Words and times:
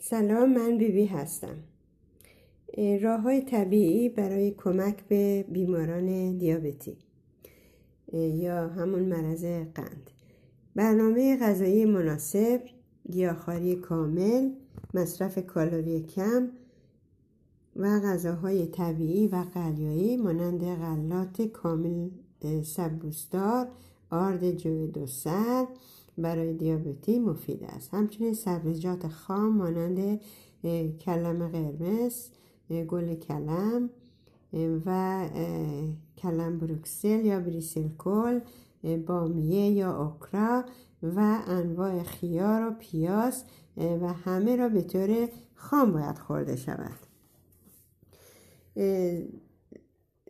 سلام 0.00 0.52
من 0.52 0.78
بیبی 0.78 0.92
بی 0.92 1.06
هستم. 1.06 1.56
راه 3.02 3.20
های 3.20 3.42
طبیعی 3.42 4.08
برای 4.08 4.50
کمک 4.50 5.04
به 5.08 5.44
بیماران 5.48 6.38
دیابتی 6.38 6.96
یا 8.12 8.68
همون 8.68 9.02
مرض 9.02 9.44
قند. 9.44 10.10
برنامه 10.76 11.36
غذایی 11.36 11.84
مناسب 11.84 12.60
گیاهخواری 13.10 13.76
کامل 13.76 14.50
مصرف 14.94 15.38
کالری 15.38 16.02
کم 16.02 16.48
و 17.76 18.00
غذاهای 18.00 18.66
طبیعی 18.66 19.28
و 19.28 19.44
قلیایی 19.54 20.16
مانند 20.16 20.64
غلات 20.64 21.42
کامل 21.42 22.08
سبوسدار 22.62 23.68
آرد 24.12 24.50
جو 24.50 24.86
دو 24.86 25.06
سر 25.06 25.66
برای 26.18 26.52
دیابتی 26.52 27.18
مفید 27.18 27.64
است. 27.64 27.94
همچنین 27.94 28.34
سبزیجات 28.34 29.08
خام 29.08 29.56
مانند 29.56 30.20
کلم 31.00 31.48
قرمز 31.48 32.28
گل 32.70 33.14
کلم 33.14 33.90
و 34.86 35.28
کلم 36.18 36.58
بروکسل 36.58 37.24
یا 37.24 37.40
بریسل 37.40 37.88
کل 37.98 38.40
بامیه 39.06 39.70
یا 39.70 40.02
اوکرا 40.02 40.64
و 41.02 41.42
انواع 41.46 42.02
خیار 42.02 42.68
و 42.68 42.70
پیاز 42.70 43.44
و 43.76 44.12
همه 44.12 44.56
را 44.56 44.68
به 44.68 44.82
طور 44.82 45.28
خام 45.54 45.92
باید 45.92 46.18
خورده 46.18 46.56
شود. 46.56 46.98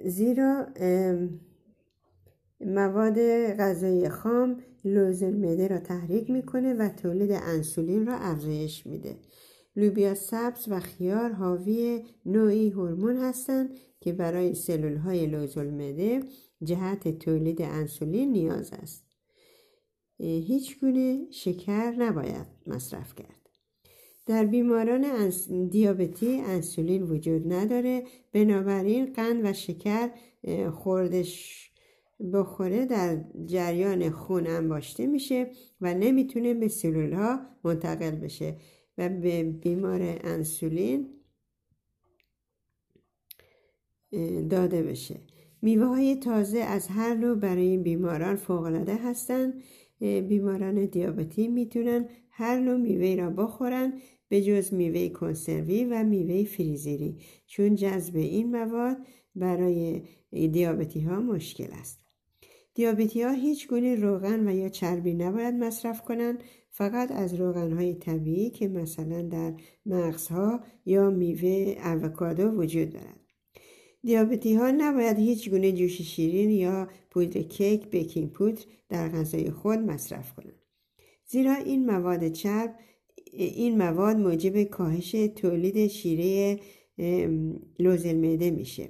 زیرا 0.04 0.66
مواد 2.66 3.18
غذایی 3.56 4.08
خام 4.08 4.60
لوز 4.84 5.22
المعده 5.22 5.68
را 5.68 5.78
تحریک 5.78 6.30
می‌کنه 6.30 6.74
و 6.74 6.88
تولید 6.88 7.32
انسولین 7.32 8.06
را 8.06 8.14
افزایش 8.14 8.86
میده. 8.86 9.16
لوبیا 9.76 10.14
سبز 10.14 10.68
و 10.68 10.80
خیار 10.80 11.32
حاوی 11.32 12.04
نوعی 12.26 12.70
هورمون 12.70 13.16
هستند 13.16 13.78
که 14.00 14.12
برای 14.12 14.54
سلول 14.54 14.96
های 14.96 15.26
جهت 16.64 17.18
تولید 17.18 17.62
انسولین 17.62 18.32
نیاز 18.32 18.72
است. 18.72 19.04
هیچ 20.18 20.80
گونه 20.80 21.26
شکر 21.30 21.90
نباید 21.90 22.46
مصرف 22.66 23.14
کرد. 23.14 23.48
در 24.26 24.46
بیماران 24.46 25.32
دیابتی 25.70 26.40
انسولین 26.40 27.02
وجود 27.02 27.52
نداره. 27.52 28.04
بنابراین 28.32 29.12
قند 29.12 29.44
و 29.44 29.52
شکر 29.52 30.10
خوردش 30.70 31.71
بخوره 32.32 32.86
در 32.86 33.24
جریان 33.46 34.10
خون 34.10 34.46
انباشته 34.46 35.06
میشه 35.06 35.50
و 35.80 35.94
نمی‌تونه 35.94 36.54
به 36.54 36.68
سلول 36.68 37.12
ها 37.12 37.40
منتقل 37.64 38.10
بشه 38.10 38.56
و 38.98 39.08
به 39.08 39.42
بیمار 39.42 40.00
انسولین 40.02 41.08
داده 44.50 44.82
بشه. 44.82 45.20
میوه 45.62 45.86
های 45.86 46.16
تازه 46.16 46.58
از 46.58 46.88
هر 46.88 47.14
نوع 47.14 47.34
برای 47.34 47.66
این 47.66 47.82
بیماران 47.82 48.36
فوقالعاده 48.36 48.94
هستند 48.94 49.62
بیماران 50.00 50.86
دیابتی 50.86 51.48
می‌تونن 51.48 52.08
هر 52.30 52.58
نوع 52.58 52.76
میوه 52.76 53.14
را 53.14 53.30
بخورن 53.30 53.92
به 54.28 54.42
جز 54.42 54.74
میوه 54.74 55.08
کنسروی 55.08 55.84
و 55.84 56.04
میوه 56.04 56.44
فریزری 56.44 57.18
چون 57.46 57.74
جذب 57.74 58.16
این 58.16 58.56
مواد 58.56 58.96
برای 59.34 60.02
دیابتی 60.30 61.00
ها 61.00 61.20
مشکل 61.20 61.68
است. 61.72 62.02
دیابتی 62.74 63.22
ها 63.22 63.30
هیچ 63.30 63.68
گونه 63.68 63.94
روغن 63.94 64.48
و 64.48 64.54
یا 64.54 64.68
چربی 64.68 65.14
نباید 65.14 65.54
مصرف 65.54 66.02
کنند 66.02 66.44
فقط 66.70 67.12
از 67.12 67.34
روغن 67.34 67.72
های 67.72 67.94
طبیعی 67.94 68.50
که 68.50 68.68
مثلا 68.68 69.22
در 69.22 69.54
مغزها 69.86 70.60
یا 70.86 71.10
میوه 71.10 71.76
اوکادو 71.84 72.48
وجود 72.48 72.90
دارد. 72.90 73.20
دیابتی 74.04 74.54
ها 74.54 74.70
نباید 74.70 75.18
هیچ 75.18 75.50
گونه 75.50 75.72
جوش 75.72 76.02
شیرین 76.02 76.50
یا 76.50 76.88
پودر 77.10 77.42
کیک 77.42 77.90
بیکینگ 77.90 78.30
پودر 78.30 78.62
در 78.88 79.08
غذای 79.08 79.50
خود 79.50 79.78
مصرف 79.78 80.34
کنند. 80.34 80.62
زیرا 81.26 81.54
این 81.54 81.86
مواد 81.86 82.28
چرب 82.28 82.74
این 83.32 83.78
مواد 83.78 84.16
موجب 84.16 84.62
کاهش 84.62 85.10
تولید 85.10 85.86
شیره 85.86 86.60
لوز 87.78 88.06
معده 88.06 88.50
میشه. 88.50 88.88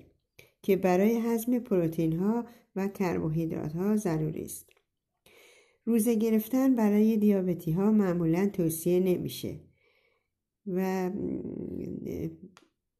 که 0.63 0.77
برای 0.77 1.19
هضم 1.19 1.59
پروتئین 1.59 2.17
ها 2.17 2.47
و 2.77 2.89
کربوهیدرات 2.89 3.73
ها 3.73 3.97
ضروری 3.97 4.43
است. 4.43 4.69
روزه 5.85 6.15
گرفتن 6.15 6.75
برای 6.75 7.17
دیابتی 7.17 7.73
ها 7.73 7.91
معمولا 7.91 8.51
توصیه 8.53 9.01
نمیشه 9.01 9.61
و 10.67 11.11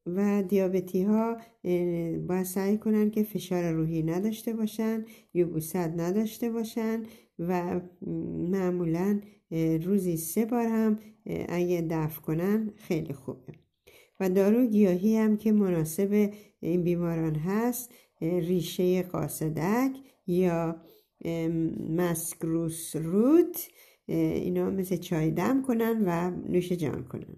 و 0.05 0.43
دیابتی 0.43 1.03
ها 1.03 1.37
باید 2.27 2.43
سعی 2.43 2.77
کنن 2.77 3.11
که 3.11 3.23
فشار 3.23 3.71
روحی 3.71 4.03
نداشته 4.03 4.53
باشن 4.53 5.05
یبوست 5.33 5.75
نداشته 5.75 6.49
باشن 6.49 7.03
و 7.39 7.81
معمولا 8.51 9.21
روزی 9.83 10.17
سه 10.17 10.45
بار 10.45 10.65
هم 10.65 10.99
اگه 11.49 11.87
دفع 11.89 12.21
کنن 12.21 12.71
خیلی 12.75 13.13
خوبه. 13.13 13.53
و 14.19 14.29
دارو 14.29 14.65
گیاهی 14.67 15.17
هم 15.17 15.37
که 15.37 15.51
مناسب 15.51 16.33
این 16.59 16.83
بیماران 16.83 17.35
هست 17.35 17.91
ریشه 18.21 19.03
قاصدک 19.03 19.91
یا 20.27 20.81
مسکروس 21.89 22.95
روت 22.95 23.67
اینا 24.07 24.69
مثل 24.69 24.95
چای 24.95 25.31
دم 25.31 25.61
کنن 25.61 26.03
و 26.05 26.31
نوش 26.51 26.71
جان 26.71 27.03
کنن. 27.03 27.37